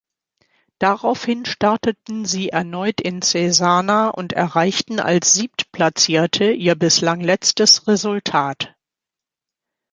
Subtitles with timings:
[0.79, 8.75] Daraufhin starteten sie erneut in Cesana und erreichten als Siebtplatzierte ihr bislang letztes Resultat.